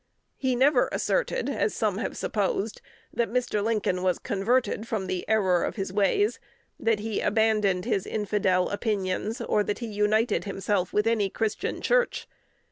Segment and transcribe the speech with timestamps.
[0.35, 2.81] He never asserted, as some have supposed,
[3.13, 3.63] that Mr.
[3.63, 6.39] Lincoln was converted from the error of his ways;
[6.79, 12.27] that he abandoned his infidel opinions, or that he united himself with any Christian church.